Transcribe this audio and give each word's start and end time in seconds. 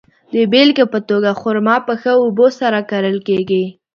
د 0.33 0.35
بېلګې 0.51 0.85
په 0.93 0.99
توګه، 1.09 1.31
خرما 1.39 1.75
په 1.87 1.93
ښه 2.01 2.13
اوبو 2.23 2.47
سره 2.59 2.79
کرل 2.89 3.17
کیږي. 3.27 3.65